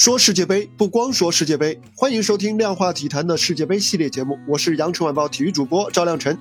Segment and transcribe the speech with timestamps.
[0.00, 6.38] 说世界杯不光说世界杯，欢迎收听量化体坛的世界杯系列节目，我是羊城晚报体育主播赵亮晨。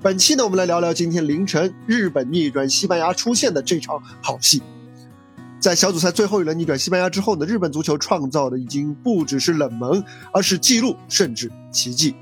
[0.00, 4.62] 本期呢，我们来聊聊今天凌晨日本逆转西班牙出现的这场好戏。
[5.60, 10.02] 在小组赛最后一轮逆转西班牙之后呢，日本足球创造的已经不只是冷门，
[10.32, 12.14] 而是记录，甚至奇迹。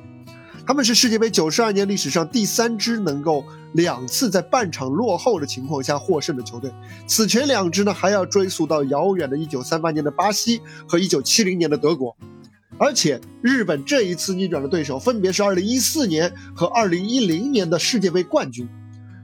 [0.67, 6.71] 他们是世界杯九十二年历史上第三支能够两次在半场落后的情况下获胜的球队。
[7.07, 12.17] 此前两支呢，还要追溯到遥远的1938年的巴西和1970年的德国。
[12.79, 18.69] 而且日本这一次逆转的对手分别是2014年和2010年的世界杯冠军。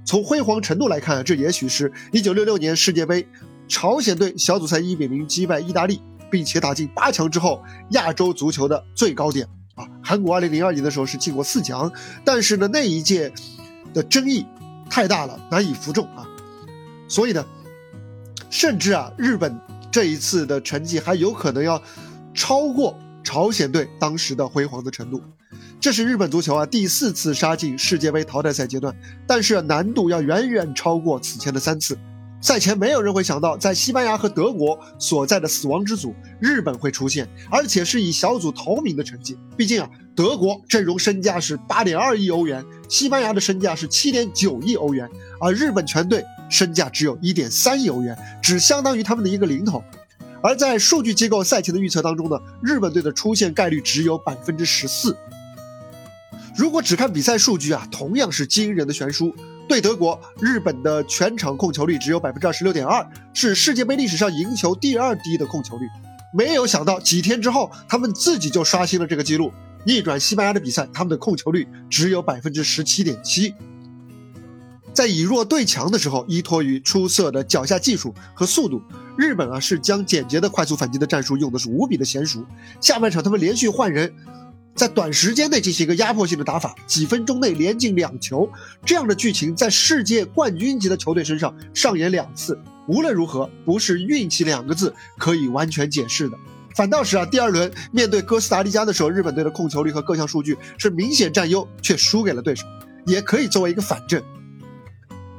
[0.04, 3.26] 从辉煌程度来看，这也许是1966年世界杯
[3.66, 9.46] 朝鲜队小组赛1比0击败意大利，并且打进八强之后亚洲足球的最高点。
[9.76, 11.90] 啊，韩国二零零二年的时候是进过四强，
[12.24, 13.32] 但是呢那一届
[13.94, 14.44] 的争议
[14.90, 16.26] 太大了，难以服众啊，
[17.08, 17.46] 所以呢，
[18.50, 19.56] 甚至啊日本
[19.90, 21.80] 这一次的成绩还有可能要
[22.34, 25.22] 超过朝鲜队当时的辉煌的程度。
[25.78, 28.96] 这是日本足球啊第四次杀进世界杯淘汰赛阶段，
[29.26, 31.96] 但是难度要远远超过此前的三次。
[32.46, 39.36] 赛前没有人会想到，在西班牙和德国所在的死亡之组，日本会出现，而且是以小组头名的成绩。
[39.56, 49.82] 毕竟啊，德国阵容身价是八点二亿欧元，西班牙的身价是七点九亿欧元，而日本全队身价只有一点三亿欧元，只相当于他们的一个零头。
[50.40, 55.16] 而在数据机构赛前的预测当中呢，日本队的出现概率只有百分之十四。
[56.56, 59.34] 如果只看比赛数据啊，同样是惊人的悬殊。
[59.68, 65.86] 对德国，日本的全场控球率只有百分之二十六点二，是世界杯历史上赢球第二低的控球率。
[66.32, 69.52] 没有想到几天之后，他们自己就刷新了这个记录，
[69.84, 73.54] 逆转西班牙的比赛，他们的控球率只有百分之十七点七。
[74.92, 78.80] 在以弱对强的时候，依托于出色的脚下技术和速度，
[79.16, 82.44] 日本啊是将简洁的快速反击的战术用的是无比的娴熟。
[82.80, 84.14] 下半场他们连续换人。
[84.76, 88.46] 在短时间内进行一个压迫性的打法，几分钟内连进两球，
[88.84, 96.36] 这样的剧情在世界冠军级的球队身上上演两次，无论如何不是运气两个字可以完全解释的。
[96.74, 102.66] 反倒是啊，第二轮面对哥斯达黎加的时候，日本队的控球率和各项数据是明显占优，却输给了对手，
[103.06, 104.22] 也可以作为一个反证。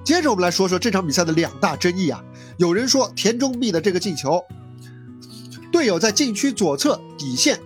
[0.03, 2.23] 接着我们来说说这场比赛的两大争议啊，
[2.57, 4.43] 有人说田中碧的这个进球，
[5.71, 7.59] 队友在禁区左侧底线。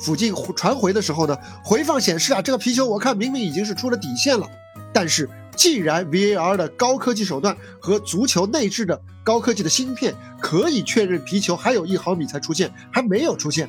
[0.00, 4.48] 附近传回的时候呢，回放显示啊，这个皮球我看明明已经是出了底线了。
[4.92, 13.68] 但是既然 VAR 的高科技手段和足球内置的高科技的芯片可以确认皮球还有一毫米才出现，还没有出现。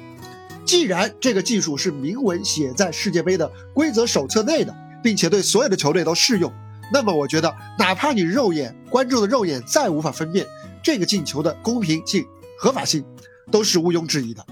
[0.65, 6.51] 既然这个技术是明文写在世界杯的规则手册内的，并且对所有的球队都适用，
[6.93, 10.47] 那么我觉得，哪怕你肉眼观众的肉眼再无法分辨
[10.81, 12.25] 这个进球的公平性、
[12.57, 13.03] 合法性，
[13.51, 14.45] 都是毋庸置疑的。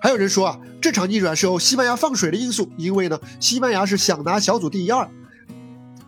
[0.00, 5.10] 还有人说啊，这场逆转是由西班牙放水的因素，因为呢，西班牙是想拿小组第一二，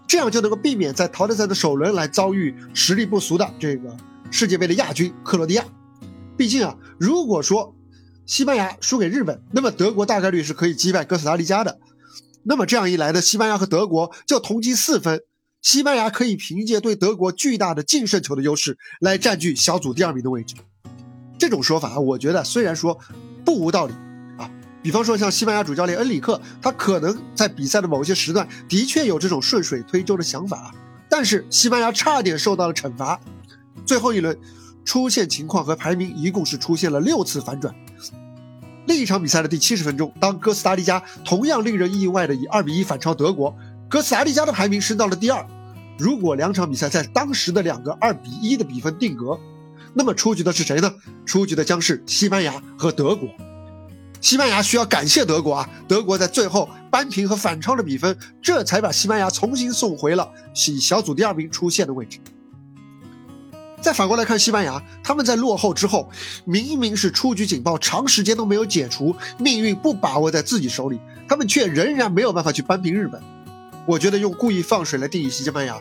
[0.06, 3.96] 这样就能够避免在淘汰赛的首轮来遭遇实力不俗的这个
[4.30, 5.64] 世界杯的亚军克罗地亚。
[6.36, 7.74] 毕竟啊，如果说
[8.26, 11.80] 西班牙输给日本，那么德国大概率是可以击败哥斯达黎加的。
[12.44, 15.20] 那么这样一来呢，西班牙和德国就同积四分，
[15.62, 20.54] 西班牙可以凭借对德国巨大的净胜球的优势来占据小组第二名的位置。
[21.36, 22.96] 这种说法，我觉得虽然说。
[23.50, 23.92] 不无道理
[24.38, 24.48] 啊！
[24.80, 30.70] 比方说，像西班牙主教练恩里克，他可能在比赛的某些时段的确有这种顺水推舟的想法啊，
[31.08, 33.18] 但是西班牙差点受到了惩罚。
[33.84, 34.38] 最后一轮
[34.84, 37.74] 出现情况和排名一共是出现了六次反转。
[38.86, 43.52] 另一场比赛的第七十分钟，当哥斯达黎加同样令人意外的以二比一反超德国，
[43.88, 45.44] 哥斯达黎加的排名升到了第二。
[45.98, 49.36] 如果两场比赛在当时的两个二比一的比分定格。
[49.92, 50.92] 那么出局的是谁呢？
[51.26, 53.28] 出局的将是西班牙和德国。
[54.20, 55.68] 西班牙需要感谢德国啊！
[55.88, 60.30] 德国在最后扳平和反超的比分，这才把西班牙重新送回了
[60.68, 62.18] 以小组第二名出现的位置。
[63.80, 66.10] 再反过来看西班牙，他们在落后之后，
[66.44, 73.18] 明明是出局警报长时间都没有解除，命运不把握在自己手里，他们却仍然没有办法去扳平日本。
[73.86, 75.80] 我觉得用故意放水来定义西班牙。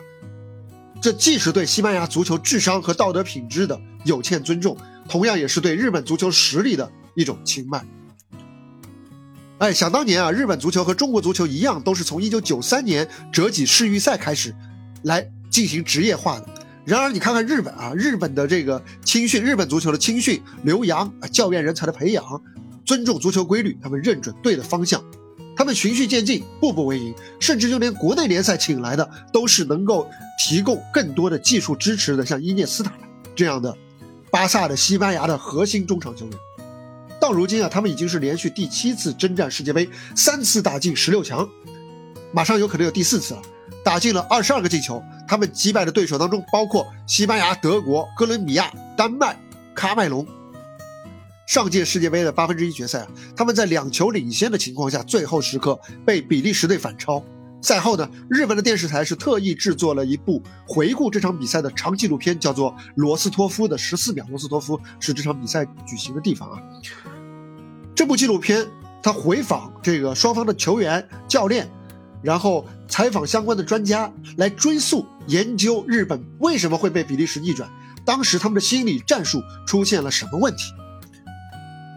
[1.00, 4.76] 这既是对西班牙足球智商和道德品质的有欠尊重，
[5.08, 7.86] 同样也是对日本足球实力的一种轻慢。
[9.58, 14.54] 哎，想当年啊，日本足球和中国足球一样，都是从1993年折戟世预赛开始
[15.04, 16.48] 来进行职业化的。
[16.84, 22.24] 然而，你看看日本啊，日本的这个青训，日本足球的青训、留洋啊、教练人才的培养，
[22.84, 25.02] 尊重足球规律，他们认准对的方向。
[25.60, 30.08] 他们循序渐进，步步为营，甚至就连国内联赛请来的都是能够
[30.38, 32.90] 提供更多的技术支持的，像伊涅斯塔
[33.36, 33.76] 这样的
[34.30, 36.34] 巴萨的西班牙的核心中场球员。
[37.20, 39.86] 到如今啊，他们已经是连续第七次征战世界杯，
[40.16, 41.46] 三次打进十六强，
[42.32, 43.42] 马上有可能有第四次了，
[43.84, 45.02] 打进了二十二个进球。
[45.28, 49.38] 他们击败的对手当中包括西班牙、德国、哥伦比亚、丹麦、
[49.76, 50.26] 喀麦隆。
[51.50, 53.04] 上届世界杯的八分之一决赛，
[53.34, 55.76] 他们在两球领先的情况下，最后时刻
[56.06, 57.20] 被比利时队反超。
[57.60, 64.24] 赛后呢，日本的电视台是特意制作了一部回顾这场比赛的长纪录片，叫做《罗斯托夫的十四秒》。
[64.28, 66.62] 罗斯托夫是这场比赛举行的地方啊。
[67.96, 68.64] 这部纪录片，
[69.02, 71.68] 他回访这个双方的球员、教练，
[72.22, 77.68] 然后采访相关的专家，来追溯研究日本为什么会被比利时逆转，
[78.04, 80.72] 当时他们的心理战术出现了什么问题。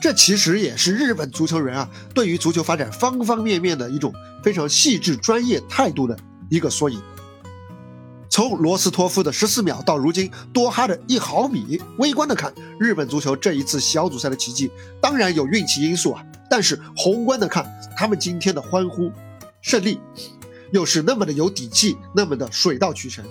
[0.04, 4.14] 这其实也是日本足球人啊，对于足球发展方方面面的一种
[4.44, 6.20] 非常细致专业态度的
[6.50, 7.02] 一个缩影。
[8.30, 14.70] 从罗斯托夫的十四秒到如今多哈的一毫米，微观的看，日本足球这一次小组赛的奇迹，
[15.00, 16.22] 当然有运气因素啊。
[16.50, 17.66] 但是宏观的看，
[17.96, 19.10] 他们今天的欢呼
[19.62, 20.02] 胜利，
[20.74, 23.24] 又是那么的有底气，那么的水到渠成。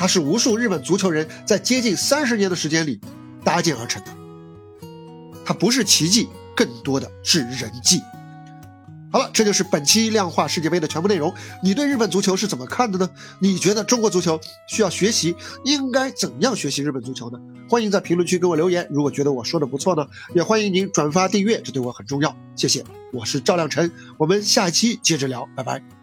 [0.00, 3.00] 它是无数日本足球人在接近三十年的时间里
[3.44, 4.10] 搭建而成的。
[5.44, 8.02] 它不是奇迹，更多的是人迹。
[9.10, 11.34] 好了，这就是本期量化世界杯的全部内容。
[11.62, 13.10] 你对日本足球是怎么看的呢？
[13.40, 15.36] 你觉得中国足球需要学习，
[15.66, 17.38] 应该怎样学习日本足球呢？
[17.68, 18.88] 欢迎在评论区给我留言。
[18.90, 22.34] 如果觉得我说的不错呢，也欢迎您转发订阅，这对我很重要。
[22.56, 26.01] 谢谢，我是赵亮晨，我们下期接着聊，拜拜。